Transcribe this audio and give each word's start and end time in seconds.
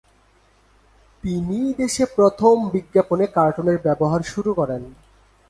তিনিই 1.23 1.69
দেশে 1.73 2.03
প্রথম 2.15 2.55
বিজ্ঞাপনে 2.71 3.25
কার্টুনের 3.35 3.77
ব্যবহার 3.77 4.21
শুরু 4.23 4.51
করেন। 4.53 4.81